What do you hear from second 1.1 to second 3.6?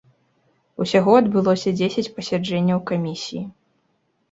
адбылося дзесяць пасяджэнняў камісіі.